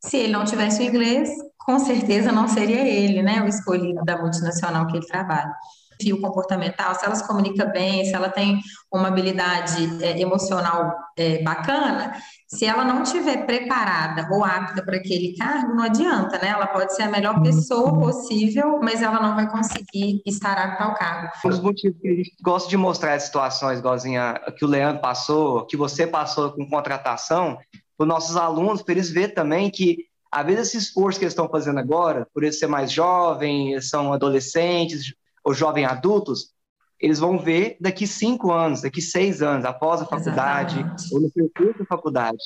Se 0.00 0.18
ele 0.18 0.32
não 0.32 0.44
tivesse 0.44 0.82
o 0.82 0.84
inglês, 0.84 1.30
com 1.58 1.80
certeza 1.80 2.30
não 2.30 2.46
seria 2.46 2.86
ele, 2.86 3.22
né, 3.22 3.42
o 3.42 3.48
escolhido 3.48 4.04
da 4.04 4.16
multinacional 4.16 4.86
que 4.86 4.96
ele 4.98 5.06
trabalha. 5.06 5.52
Fio 6.00 6.20
comportamental, 6.20 6.94
se 6.94 7.04
ela 7.04 7.14
se 7.14 7.26
comunica 7.26 7.64
bem, 7.66 8.04
se 8.04 8.14
ela 8.14 8.28
tem 8.28 8.60
uma 8.92 9.08
habilidade 9.08 10.02
é, 10.02 10.20
emocional 10.20 10.94
é, 11.16 11.42
bacana, 11.42 12.12
se 12.48 12.64
ela 12.64 12.84
não 12.84 13.02
estiver 13.02 13.44
preparada 13.44 14.28
ou 14.30 14.44
apta 14.44 14.82
para 14.84 14.96
aquele 14.96 15.34
cargo, 15.36 15.74
não 15.74 15.82
adianta, 15.82 16.38
né? 16.38 16.48
Ela 16.48 16.68
pode 16.68 16.94
ser 16.94 17.02
a 17.02 17.10
melhor 17.10 17.42
pessoa 17.42 17.98
possível, 17.98 18.78
mas 18.80 19.02
ela 19.02 19.20
não 19.20 19.34
vai 19.34 19.50
conseguir 19.50 20.22
estar 20.24 20.56
apta 20.56 20.84
ao 20.84 20.94
cargo. 20.94 21.28
Um 21.44 21.48
dos 21.48 21.60
motivos 21.60 22.00
que 22.00 22.08
a 22.08 22.14
gente 22.14 22.36
gosta 22.40 22.68
de 22.68 22.76
mostrar 22.76 23.14
as 23.14 23.24
situações, 23.24 23.80
igualzinha 23.80 24.40
que 24.56 24.64
o 24.64 24.68
Leandro 24.68 25.02
passou, 25.02 25.66
que 25.66 25.76
você 25.76 26.06
passou 26.06 26.52
com 26.52 26.68
contratação, 26.68 27.58
para 27.96 28.04
os 28.04 28.08
nossos 28.08 28.36
alunos, 28.36 28.82
para 28.82 28.92
eles 28.92 29.10
verem 29.10 29.34
também 29.34 29.70
que, 29.70 30.04
às 30.30 30.46
vezes, 30.46 30.68
esse 30.68 30.76
esforço 30.76 31.18
que 31.18 31.24
eles 31.24 31.32
estão 31.32 31.48
fazendo 31.48 31.80
agora, 31.80 32.28
por 32.32 32.44
eles 32.44 32.58
ser 32.58 32.66
mais 32.66 32.92
jovens, 32.92 33.88
são 33.88 34.12
adolescentes 34.12 35.14
ou 35.46 35.54
jovens 35.54 35.84
adultos, 35.84 36.50
eles 36.98 37.20
vão 37.20 37.38
ver 37.38 37.76
daqui 37.80 38.04
cinco 38.04 38.50
anos, 38.50 38.82
daqui 38.82 39.00
seis 39.00 39.40
anos, 39.40 39.64
após 39.64 40.02
a 40.02 40.04
faculdade, 40.04 40.80
Exatamente. 40.80 41.14
ou 41.14 41.20
no 41.20 41.30
percurso 41.30 41.78
da 41.78 41.84
faculdade. 41.84 42.38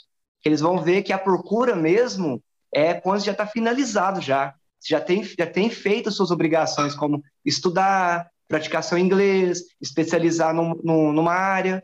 Eles 0.45 0.61
vão 0.61 0.83
ver 0.83 1.03
que 1.03 1.13
a 1.13 1.19
procura 1.19 1.75
mesmo 1.75 2.43
é 2.71 2.93
quando 2.93 3.25
já 3.25 3.33
está 3.33 3.47
finalizado 3.47 4.21
já. 4.21 4.55
Já 4.87 5.01
tem, 5.01 5.25
já 5.25 5.47
tem 5.47 5.71
feito 5.71 6.11
as 6.11 6.15
suas 6.15 6.31
obrigações, 6.31 6.95
como 6.95 7.23
estudar, 7.43 8.31
praticar 8.47 8.83
seu 8.83 8.99
inglês, 8.99 9.63
especializar 9.81 10.55
num, 10.55 10.75
num, 10.85 11.11
numa 11.11 11.33
área. 11.33 11.83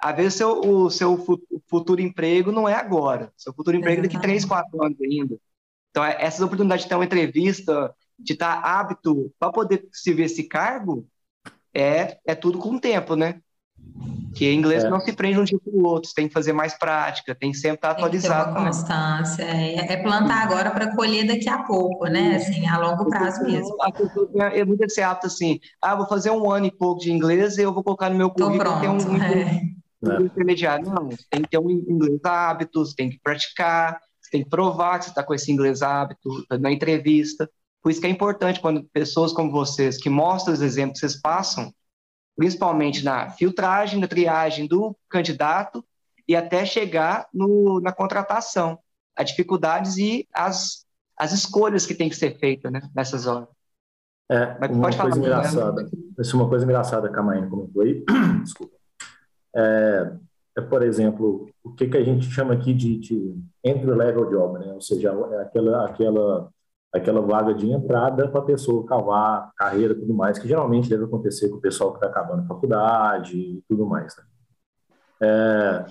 Às 0.00 0.16
vezes 0.16 0.34
seu, 0.34 0.60
o 0.60 0.90
seu 0.90 1.24
futuro 1.68 2.00
emprego 2.00 2.50
não 2.50 2.68
é 2.68 2.74
agora, 2.74 3.32
seu 3.36 3.52
futuro 3.52 3.76
emprego 3.76 4.00
é 4.00 4.02
daqui 4.02 4.20
três, 4.20 4.44
quatro 4.44 4.84
anos 4.84 5.00
ainda. 5.00 5.36
Então, 5.90 6.04
é, 6.04 6.16
essas 6.20 6.40
oportunidades 6.40 6.84
de 6.84 6.88
ter 6.88 6.96
uma 6.96 7.04
entrevista, 7.04 7.94
de 8.18 8.32
estar 8.32 8.58
apto 8.60 9.32
para 9.38 9.52
poder 9.52 9.86
servir 9.92 10.24
esse 10.24 10.44
cargo, 10.44 11.06
é, 11.74 12.18
é 12.26 12.34
tudo 12.34 12.58
com 12.58 12.76
o 12.76 12.80
tempo, 12.80 13.14
né? 13.14 13.40
Que 14.34 14.52
inglês 14.52 14.84
é. 14.84 14.90
não 14.90 15.00
se 15.00 15.12
prende 15.14 15.40
um 15.40 15.44
dia 15.44 15.58
para 15.58 15.72
o 15.72 15.84
outro, 15.84 16.10
tem 16.14 16.28
que 16.28 16.34
fazer 16.34 16.52
mais 16.52 16.78
prática, 16.78 17.34
tem 17.34 17.52
que 17.52 17.56
sempre 17.56 17.76
estar 17.76 17.94
tem 17.94 18.04
atualizado. 18.04 18.48
Que 18.48 18.54
ter 18.54 18.60
uma 18.60 18.66
constância, 18.66 19.42
é, 19.42 19.92
é 19.92 19.96
plantar 19.96 20.42
agora 20.42 20.70
para 20.70 20.94
colher 20.94 21.26
daqui 21.26 21.48
a 21.48 21.62
pouco, 21.62 22.06
né? 22.06 22.36
Assim, 22.36 22.66
a 22.66 22.78
longo 22.78 23.08
prazo 23.08 23.42
mesmo. 23.44 23.74
A 23.80 23.90
pessoa 23.90 24.28
é 24.52 24.64
muito 24.64 24.90
ser 24.90 25.02
apto 25.02 25.26
assim, 25.26 25.58
ah, 25.80 25.94
vou 25.94 26.06
fazer 26.06 26.30
um 26.30 26.50
ano 26.50 26.66
e 26.66 26.70
pouco 26.70 27.00
de 27.00 27.10
inglês 27.10 27.56
e 27.56 27.62
eu 27.62 27.72
vou 27.72 27.82
colocar 27.82 28.10
no 28.10 28.16
meu 28.16 28.30
currículo 28.30 28.80
ter 28.80 28.88
um, 28.88 28.96
um, 28.96 29.22
é. 29.22 30.18
um 30.18 30.26
intermediário. 30.26 30.86
Não, 30.86 31.08
tem 31.30 31.42
que 31.42 31.48
ter 31.48 31.58
um 31.58 31.70
inglês 31.70 32.20
hábitos, 32.22 32.92
tem 32.92 33.08
que 33.08 33.18
praticar, 33.22 33.98
você 34.20 34.30
tem 34.30 34.44
que 34.44 34.50
provar 34.50 34.98
que 34.98 35.06
você 35.06 35.10
está 35.12 35.22
com 35.22 35.32
esse 35.32 35.50
inglês 35.50 35.80
hábito 35.80 36.28
na 36.60 36.70
entrevista. 36.70 37.48
Por 37.86 37.92
isso 37.92 38.00
que 38.00 38.06
é 38.08 38.10
importante 38.10 38.58
quando 38.58 38.82
pessoas 38.92 39.32
como 39.32 39.52
vocês, 39.52 39.96
que 39.96 40.10
mostram 40.10 40.52
os 40.52 40.60
exemplos 40.60 40.98
que 40.98 41.06
vocês 41.06 41.22
passam, 41.22 41.72
principalmente 42.36 43.04
na 43.04 43.30
filtragem, 43.30 44.00
na 44.00 44.08
triagem 44.08 44.66
do 44.66 44.96
candidato 45.08 45.84
e 46.26 46.34
até 46.34 46.66
chegar 46.66 47.28
no, 47.32 47.80
na 47.80 47.92
contratação, 47.92 48.76
as 49.14 49.30
dificuldades 49.30 49.98
e 49.98 50.26
as, 50.34 50.84
as 51.16 51.30
escolhas 51.30 51.86
que 51.86 51.94
tem 51.94 52.08
que 52.08 52.16
ser 52.16 52.36
feitas 52.40 52.72
né, 52.72 52.80
nessas 52.92 53.24
horas. 53.28 53.46
É, 54.28 54.58
Mas 54.58 54.70
uma 54.72 54.82
coisa 54.82 54.96
falar, 54.96 55.16
engraçada, 55.18 55.82
né? 55.84 55.90
isso 56.18 56.36
é 56.36 56.40
uma 56.40 56.48
coisa 56.48 56.64
engraçada 56.64 57.08
que 57.08 57.18
a 57.20 57.22
Maína 57.22 57.48
comentou 57.48 57.82
aí, 57.82 58.04
desculpa, 58.42 58.74
é, 59.54 60.12
é, 60.58 60.60
por 60.60 60.82
exemplo, 60.82 61.48
o 61.62 61.72
que, 61.72 61.86
que 61.86 61.96
a 61.96 62.02
gente 62.02 62.28
chama 62.32 62.52
aqui 62.52 62.74
de, 62.74 62.98
de 62.98 63.40
entry-level 63.62 64.28
job, 64.28 64.58
né? 64.58 64.72
ou 64.72 64.80
seja, 64.80 65.10
é 65.30 65.42
aquela, 65.42 65.86
aquela 65.86 66.55
aquela 66.92 67.20
vaga 67.20 67.54
de 67.54 67.70
entrada 67.70 68.28
para 68.28 68.40
a 68.40 68.44
pessoa 68.44 68.86
cavar 68.86 69.50
carreira 69.56 69.92
e 69.92 69.96
tudo 69.96 70.14
mais, 70.14 70.38
que 70.38 70.48
geralmente 70.48 70.88
deve 70.88 71.04
acontecer 71.04 71.48
com 71.48 71.56
o 71.56 71.60
pessoal 71.60 71.90
que 71.90 71.98
está 71.98 72.06
acabando 72.08 72.42
a 72.42 72.46
faculdade 72.46 73.36
e 73.36 73.62
tudo 73.68 73.86
mais. 73.86 74.16
Né? 74.16 74.24
É, 75.22 75.84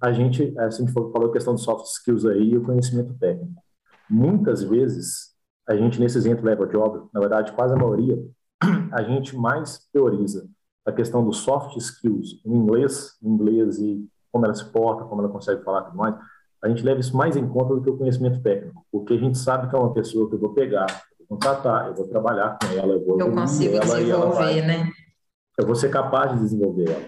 a 0.00 0.12
gente, 0.12 0.56
a 0.58 0.70
gente 0.70 0.92
falou 0.92 1.28
a 1.28 1.32
questão 1.32 1.54
de 1.54 1.60
soft 1.60 1.86
skills 1.86 2.24
aí 2.24 2.50
e 2.50 2.56
o 2.56 2.64
conhecimento 2.64 3.14
técnico. 3.14 3.62
Muitas 4.08 4.62
vezes, 4.62 5.34
a 5.68 5.76
gente 5.76 6.00
nesses 6.00 6.26
entry-level 6.26 6.66
job, 6.66 7.08
na 7.12 7.20
verdade, 7.20 7.52
quase 7.52 7.74
a 7.74 7.76
maioria, 7.76 8.18
a 8.92 9.02
gente 9.02 9.36
mais 9.36 9.88
teoriza 9.92 10.48
a 10.84 10.92
questão 10.92 11.24
dos 11.24 11.38
soft 11.38 11.76
skills 11.76 12.40
em 12.44 12.54
inglês, 12.54 13.16
em 13.22 13.28
inglês 13.28 13.78
e 13.78 14.08
como 14.32 14.44
ela 14.44 14.54
se 14.54 14.64
porta, 14.72 15.04
como 15.04 15.20
ela 15.22 15.30
consegue 15.30 15.62
falar 15.62 15.82
tudo 15.82 15.96
mais, 15.96 16.14
a 16.62 16.68
gente 16.68 16.82
leva 16.82 17.00
isso 17.00 17.16
mais 17.16 17.36
em 17.36 17.46
conta 17.48 17.74
do 17.74 17.82
que 17.82 17.90
o 17.90 17.96
conhecimento 17.96 18.40
técnico, 18.42 18.84
porque 18.92 19.14
a 19.14 19.18
gente 19.18 19.38
sabe 19.38 19.68
que 19.68 19.74
é 19.74 19.78
uma 19.78 19.92
pessoa 19.92 20.28
que 20.28 20.34
eu 20.34 20.38
vou 20.38 20.52
pegar, 20.52 20.86
eu 21.18 21.26
vou 21.26 21.38
contratar, 21.38 21.88
eu 21.88 21.94
vou 21.94 22.06
trabalhar 22.06 22.58
com 22.58 22.78
ela, 22.78 22.94
eu 22.94 23.04
vou 23.04 23.20
eu 23.20 23.32
consigo 23.32 23.76
ela, 23.76 23.84
desenvolver, 23.84 24.34
vai, 24.34 24.62
né? 24.62 24.90
Eu 25.58 25.66
vou 25.66 25.74
ser 25.74 25.90
capaz 25.90 26.32
de 26.32 26.40
desenvolver 26.40 26.90
ela. 26.90 27.04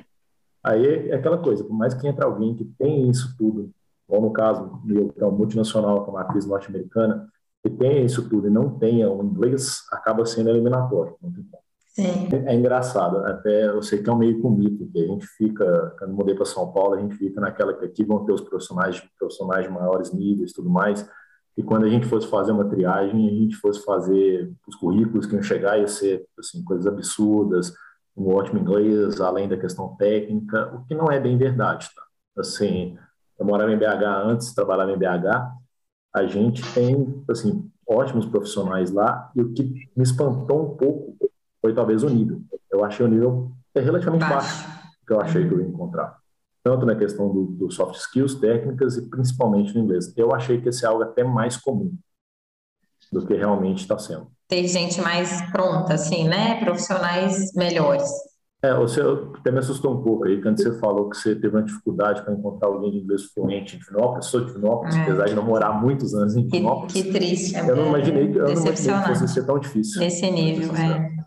Aí 0.65 1.11
é 1.11 1.15
aquela 1.15 1.39
coisa, 1.39 1.65
por 1.65 1.75
mais 1.75 1.93
que 1.93 2.07
entre 2.07 2.25
alguém 2.25 2.55
que 2.55 2.65
tem 2.79 3.09
isso 3.11 3.35
tudo, 3.37 3.71
ou 4.09 4.21
no 4.21 4.33
caso, 4.33 4.81
eu, 4.89 5.09
que 5.09 5.23
é 5.23 5.27
um 5.27 5.33
multinacional 5.33 6.05
com 6.05 6.13
uma 6.13 6.21
atriz 6.21 6.47
norte-americana, 6.47 7.29
que 7.63 7.71
tenha 7.71 8.01
isso 8.01 8.29
tudo 8.29 8.49
e 8.49 8.51
não 8.51 8.79
tenha 8.79 9.11
o 9.11 9.25
inglês, 9.25 9.83
acaba 9.91 10.27
sendo 10.27 10.51
eliminatório. 10.51 11.17
Muito 11.21 11.43
bom. 11.43 11.62
Sim. 11.93 12.29
É, 12.47 12.55
engraçado, 12.55 13.19
até 13.19 13.67
eu 13.69 13.83
sei 13.83 14.03
que 14.03 14.09
é 14.09 14.13
um 14.13 14.17
meio 14.17 14.41
com 14.41 14.51
mito, 14.51 14.89
que 14.91 14.99
a 14.99 15.07
gente 15.07 15.27
fica, 15.27 15.95
quando 15.99 16.15
mudei 16.15 16.35
para 16.35 16.47
São 16.47 16.73
Paulo, 16.73 16.95
a 16.95 17.01
gente 17.01 17.17
fica 17.17 17.39
naquela 17.39 17.75
que 17.75 17.85
aqui 17.85 18.03
vão 18.03 18.25
ter 18.25 18.33
os 18.33 18.41
profissionais, 18.41 19.03
profissionais 19.19 19.67
de 19.67 19.73
maiores 19.73 20.11
níveis 20.11 20.53
e 20.53 20.55
tudo 20.55 20.71
mais, 20.71 21.07
e 21.55 21.63
quando 21.63 21.85
a 21.85 21.91
gente 21.91 22.07
fosse 22.07 22.27
fazer 22.29 22.53
uma 22.53 22.65
triagem, 22.65 23.29
a 23.29 23.33
gente 23.33 23.57
fosse 23.57 23.85
fazer 23.85 24.51
os 24.67 24.75
currículos 24.75 25.27
que 25.27 25.35
iam 25.35 25.43
chegar, 25.43 25.79
ia 25.79 25.87
ser 25.87 26.27
assim, 26.39 26.65
coisas 26.65 26.87
absurdas, 26.87 27.75
um 28.17 28.29
ótimo 28.29 28.59
inglês, 28.59 29.21
além 29.21 29.47
da 29.47 29.59
questão 29.59 29.95
técnica, 29.97 30.75
o 30.75 30.87
que 30.87 30.95
não 30.95 31.11
é 31.11 31.21
bem 31.21 31.37
verdade, 31.37 31.91
tá? 31.95 32.03
Assim, 32.39 32.97
eu 33.39 33.45
morava 33.45 33.71
em 33.71 33.77
BH 33.77 34.25
antes, 34.25 34.55
trabalhava 34.55 34.93
em 34.93 34.99
BH, 34.99 35.53
a 36.15 36.25
gente 36.25 36.63
tem, 36.73 37.23
assim, 37.29 37.71
ótimos 37.87 38.25
profissionais 38.25 38.91
lá, 38.91 39.31
e 39.37 39.43
o 39.43 39.53
que 39.53 39.63
me 39.95 40.03
espantou 40.03 40.73
um 40.73 40.77
pouco 40.77 41.32
foi 41.63 41.73
talvez 41.73 42.03
o 42.03 42.11
nível. 42.11 42.43
Eu 42.71 42.85
achei 42.85 43.07
o 43.07 43.09
nível 43.09 43.53
relativamente 43.75 44.21
baixo, 44.29 44.67
baixo 44.67 44.83
que 45.07 45.13
eu 45.13 45.21
achei 45.21 45.49
que 45.49 45.55
eu 45.55 45.61
ia 45.61 45.69
encontrar. 45.69 46.19
Tanto 46.63 46.85
na 46.85 46.95
questão 46.95 47.33
do, 47.33 47.45
do, 47.47 47.71
soft 47.71 47.97
skills, 47.97 48.35
técnicas 48.35 48.97
e 48.97 49.09
principalmente 49.09 49.75
no 49.75 49.83
inglês. 49.83 50.13
Eu 50.17 50.35
achei 50.35 50.61
que 50.61 50.69
esse 50.69 50.85
é 50.85 50.89
algo 50.89 51.03
até 51.03 51.25
mais 51.25 51.57
comum 51.57 51.95
do 53.11 53.27
que 53.27 53.35
realmente 53.35 53.81
está 53.81 53.99
sendo. 53.99 54.29
Ter 54.49 54.67
gente 54.67 55.01
mais 55.01 55.43
pronta, 55.51 55.95
assim, 55.95 56.29
né? 56.29 56.61
Profissionais 56.65 57.53
melhores. 57.55 58.09
É, 58.65 58.73
você 58.75 59.01
até 59.01 59.51
me 59.51 59.59
assustou 59.59 59.93
um 59.93 60.05
pouco 60.05 60.25
aí, 60.25 60.41
quando 60.41 60.63
você 60.63 60.79
falou 60.79 61.11
que 61.11 61.17
você 61.17 61.35
teve 61.35 61.57
uma 61.57 61.65
dificuldade 61.65 62.23
para 62.23 62.33
encontrar 62.33 62.69
alguém 62.69 62.93
de 62.93 62.99
inglês 62.99 63.25
fluente 63.25 63.77
em 63.77 63.81
Finópolis, 63.81 64.27
sou 64.27 64.45
de 64.45 64.53
Finópolis, 64.53 64.95
é. 64.95 65.03
apesar 65.03 65.25
de 65.25 65.35
não 65.35 65.43
morar 65.43 65.73
muitos 65.73 66.15
anos 66.15 66.37
em 66.37 66.49
Finópolis. 66.49 66.93
Que, 66.93 67.03
que 67.03 67.11
triste. 67.11 67.57
Eu 67.57 67.75
não 67.75 67.89
imaginei 67.89 68.31
que, 68.31 68.39
eu 68.39 68.45
não 68.45 68.53
imaginei 68.53 68.73
que 68.73 69.09
fosse 69.09 69.29
ser 69.29 69.45
tão 69.45 69.59
difícil. 69.59 69.99
Nesse 69.99 70.31
nível, 70.31 70.73
é. 70.77 71.22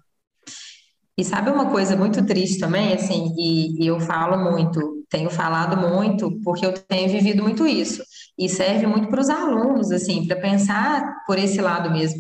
E 1.18 1.24
sabe 1.24 1.50
uma 1.50 1.70
coisa 1.72 1.96
muito 1.96 2.26
triste 2.26 2.60
também, 2.60 2.94
assim, 2.94 3.34
e, 3.38 3.84
e, 3.84 3.88
eu 3.88 4.02
falo 4.02 4.38
muito, 4.52 5.06
tenho 5.10 5.30
falado 5.30 5.78
muito, 5.78 6.30
porque 6.44 6.66
eu 6.66 6.74
tenho 6.74 7.10
vivido 7.10 7.42
muito 7.42 7.66
isso, 7.66 8.04
e 8.38 8.50
serve 8.50 8.86
muito 8.86 9.08
para 9.08 9.22
os 9.22 9.30
alunos, 9.30 9.92
assim, 9.92 10.28
para 10.28 10.36
pensar 10.36 11.24
por 11.26 11.38
esse 11.40 11.62
lado 11.62 11.90
mesmo. 11.90 12.20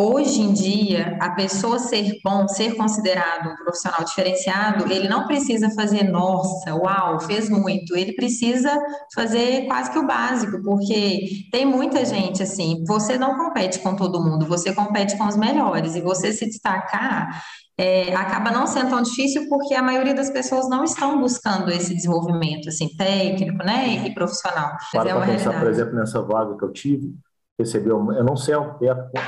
Hoje 0.00 0.40
em 0.40 0.52
dia, 0.52 1.18
a 1.20 1.30
pessoa 1.30 1.80
ser 1.80 2.20
bom, 2.22 2.46
ser 2.46 2.76
considerado 2.76 3.48
um 3.48 3.56
profissional 3.56 4.04
diferenciado, 4.04 4.92
ele 4.92 5.08
não 5.08 5.26
precisa 5.26 5.70
fazer, 5.70 6.04
nossa, 6.04 6.72
uau, 6.72 7.18
fez 7.18 7.50
muito. 7.50 7.96
Ele 7.96 8.12
precisa 8.12 8.70
fazer 9.12 9.66
quase 9.66 9.90
que 9.90 9.98
o 9.98 10.06
básico, 10.06 10.62
porque 10.62 11.48
tem 11.50 11.66
muita 11.66 12.04
gente 12.04 12.44
assim. 12.44 12.84
Você 12.86 13.18
não 13.18 13.36
compete 13.36 13.80
com 13.80 13.96
todo 13.96 14.22
mundo, 14.22 14.46
você 14.46 14.72
compete 14.72 15.18
com 15.18 15.26
os 15.26 15.36
melhores. 15.36 15.96
E 15.96 16.00
você 16.00 16.32
se 16.32 16.46
destacar 16.46 17.42
é, 17.78 18.12
acaba 18.12 18.50
não 18.50 18.66
sendo 18.66 18.90
tão 18.90 19.00
difícil 19.00 19.48
porque 19.48 19.72
a 19.72 19.82
maioria 19.82 20.12
das 20.12 20.28
pessoas 20.28 20.68
não 20.68 20.82
estão 20.82 21.20
buscando 21.20 21.70
esse 21.70 21.94
desenvolvimento 21.94 22.68
assim 22.68 22.88
técnico, 22.96 23.64
né, 23.64 24.04
e 24.04 24.12
profissional. 24.12 24.76
Para 24.90 25.10
é 25.10 25.26
pensar, 25.26 25.60
por 25.60 25.70
exemplo, 25.70 25.94
nessa 25.94 26.20
vaga 26.20 26.56
que 26.56 26.64
eu 26.64 26.72
tive, 26.72 27.14
recebeu, 27.56 28.12
eu 28.12 28.24
não 28.24 28.36
sei 28.36 28.54
ao, 28.54 28.76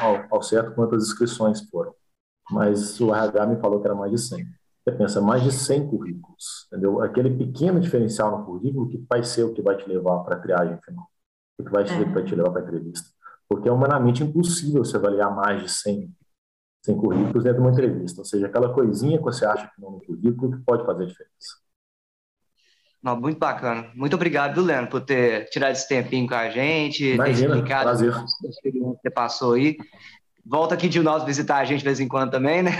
ao, 0.02 0.25
ao 0.33 0.42
certo 0.42 0.75
quantas 0.75 1.04
inscrições 1.04 1.61
foram, 1.71 1.95
mas 2.50 3.00
o 3.00 3.14
RH 3.14 3.47
me 3.47 3.61
falou 3.61 3.80
que 3.80 3.87
era 3.87 3.95
mais 3.95 4.11
de 4.11 4.19
100. 4.19 4.45
Você 4.83 4.97
pensa, 4.97 5.21
mais 5.21 5.42
de 5.45 5.52
100 5.52 5.88
currículos, 5.88 6.66
entendeu? 6.66 7.02
Aquele 7.02 7.30
pequeno 7.30 7.78
diferencial 7.78 8.37
no 8.37 8.45
currículo 8.45 8.88
que 8.88 9.04
vai 9.09 9.23
ser 9.23 9.45
o 9.45 9.52
que 9.52 9.62
vai 9.62 9.76
te 9.76 9.88
levar 9.88 10.21
para 10.21 10.35
a 10.37 10.40
triagem 10.40 10.76
final, 10.83 11.07
o 11.59 11.64
que 11.64 11.71
vai, 11.71 11.87
ser, 11.87 12.00
é. 12.00 12.04
que 12.04 12.11
vai 12.11 12.25
te 12.25 12.35
levar 12.35 12.50
para 12.50 12.62
a 12.62 12.64
entrevista. 12.64 13.09
Porque 13.49 13.69
é 13.69 13.73
humanamente 13.73 14.25
impossível 14.25 14.85
você 14.85 14.97
avaliar 14.97 15.35
mais 15.35 15.62
de 15.62 15.69
100 15.69 16.11
sem 16.82 16.96
currículos 16.96 17.44
dentro 17.44 17.60
de 17.60 17.66
uma 17.66 17.72
entrevista. 17.72 18.20
Ou 18.20 18.25
seja, 18.25 18.46
aquela 18.46 18.72
coisinha 18.72 19.18
que 19.18 19.25
você 19.25 19.44
acha 19.44 19.66
que 19.66 19.80
não 19.80 19.92
no 19.92 20.00
currículo 20.00 20.56
que 20.56 20.64
pode 20.64 20.84
fazer 20.84 21.06
diferença. 21.06 21.60
Não, 23.02 23.18
muito 23.18 23.38
bacana. 23.38 23.90
Muito 23.94 24.14
obrigado, 24.14 24.60
Leandro, 24.60 24.90
por 24.90 25.00
ter 25.00 25.49
tirado 25.49 25.72
esse 25.72 25.88
tempinho 25.88 26.28
com 26.28 26.34
a 26.34 26.50
gente, 26.50 27.14
Imagina, 27.14 27.54
ter 27.54 27.54
explicado 27.54 27.82
prazer. 27.84 28.14
a 28.14 28.25
experiência 28.49 28.94
que 28.94 29.02
você 29.02 29.10
passou 29.10 29.54
aí. 29.54 29.76
volta 30.44 30.75
aqui 30.75 30.87
de 30.88 31.00
nós 31.00 31.25
visitar 31.25 31.56
a 31.56 31.64
gente 31.64 31.78
de 31.78 31.84
vez 31.84 31.99
em 31.99 32.08
quando 32.08 32.30
também, 32.30 32.62
né? 32.62 32.72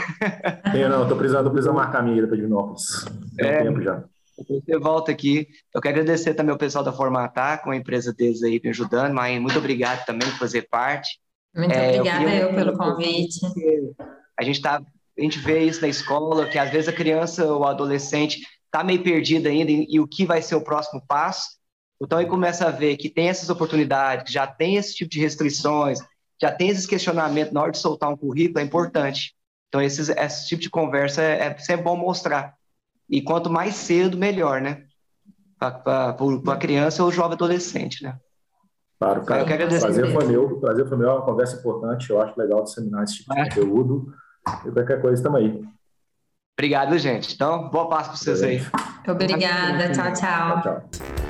Tem, 0.73 0.87
não, 0.89 1.09
tô 1.09 1.17
precisando, 1.17 1.45
tô 1.45 1.51
precisando 1.51 1.77
marcar 1.77 2.01
a 2.01 2.03
minha 2.03 2.19
ida 2.19 2.27
para 2.27 2.37
Divinópolis. 2.37 3.07
Tem 3.37 3.49
é, 3.49 3.63
tempo 3.63 3.81
já. 3.81 4.05
Você 4.37 4.79
volta 4.79 5.11
aqui. 5.11 5.49
Eu 5.75 5.81
quero 5.81 6.01
agradecer 6.01 6.35
também 6.35 6.53
ao 6.53 6.59
pessoal 6.59 6.85
da 6.85 6.93
Formatar, 6.93 7.63
com 7.63 7.71
a 7.71 7.77
empresa 7.77 8.13
deles 8.13 8.43
aí 8.43 8.61
me 8.63 8.71
ajudando. 8.71 9.15
Mas 9.15 9.41
muito 9.41 9.59
obrigado 9.59 10.05
também 10.05 10.29
por 10.31 10.39
fazer 10.39 10.69
parte. 10.71 11.19
Muito 11.55 11.73
é, 11.73 12.01
obrigada 12.01 12.35
eu, 12.35 12.49
eu 12.49 12.55
pelo 12.55 12.77
convite. 12.77 13.41
A 14.39 14.43
gente 14.43 14.61
tá, 14.61 14.81
a 15.19 15.23
gente 15.23 15.39
vê 15.39 15.65
isso 15.65 15.81
na 15.81 15.89
escola, 15.89 16.47
que 16.47 16.59
às 16.59 16.71
vezes 16.71 16.89
a 16.89 16.93
criança 16.93 17.45
ou 17.47 17.61
o 17.61 17.67
adolescente 17.67 18.41
está 18.65 18.85
meio 18.85 19.03
perdido 19.03 19.49
ainda 19.49 19.71
e, 19.71 19.87
e 19.89 20.01
o 20.01 20.07
que 20.07 20.25
vai 20.25 20.41
ser 20.41 20.55
o 20.55 20.63
próximo 20.63 21.03
passo. 21.07 21.59
Então, 22.01 22.19
ele 22.21 22.31
começa 22.31 22.67
a 22.67 22.71
ver 22.71 22.97
que 22.97 23.11
tem 23.11 23.29
essas 23.29 23.51
oportunidades, 23.51 24.25
que 24.25 24.33
já 24.33 24.47
tem 24.47 24.77
esse 24.77 24.95
tipo 24.95 25.11
de 25.11 25.21
restrições, 25.21 25.99
já 26.41 26.51
tem 26.51 26.71
esses 26.71 26.87
questionamentos 26.87 27.53
na 27.53 27.61
hora 27.61 27.73
de 27.73 27.79
soltar 27.79 28.09
um 28.09 28.17
currículo, 28.17 28.59
é 28.59 28.63
importante. 28.63 29.35
Então, 29.69 29.83
esses, 29.83 30.09
esse 30.09 30.49
tipo 30.49 30.63
de 30.63 30.71
conversa 30.71 31.23
é, 31.23 31.47
é 31.47 31.59
sempre 31.59 31.85
bom 31.85 31.97
mostrar. 31.97 32.55
E 33.09 33.21
quanto 33.21 33.51
mais 33.51 33.75
cedo, 33.75 34.17
melhor, 34.17 34.63
né? 34.63 34.85
Para 35.59 36.17
a 36.47 36.57
criança 36.57 37.05
ou 37.05 37.13
jovem 37.13 37.35
adolescente, 37.35 38.03
né? 38.03 38.19
Claro, 39.01 39.25
cara. 39.25 39.41
Eu 39.41 39.47
quero 39.47 39.65
agradecer. 39.65 39.87
Prazer 39.87 40.13
foi 40.13 40.27
meu, 40.27 40.61
prazer 40.61 40.87
foi 40.87 40.99
meu, 40.99 41.09
é 41.09 41.13
uma 41.15 41.23
conversa 41.23 41.57
importante. 41.57 42.11
Eu 42.11 42.21
acho 42.21 42.39
legal 42.39 42.63
disseminar 42.63 43.03
esse 43.03 43.17
tipo 43.17 43.33
de 43.33 43.41
é. 43.41 43.45
conteúdo. 43.45 44.13
E 44.67 44.71
qualquer 44.71 45.01
coisa, 45.01 45.15
estamos 45.15 45.41
aí. 45.41 45.65
Obrigado, 46.59 46.99
gente. 46.99 47.35
Então, 47.35 47.71
boa 47.71 47.89
paz 47.89 48.09
para 48.09 48.17
vocês 48.17 48.43
aí. 48.43 48.61
Obrigada. 49.09 49.91
Tchau, 49.91 50.13
tchau. 50.13 50.63
tchau, 50.63 50.83
tchau. 50.91 51.30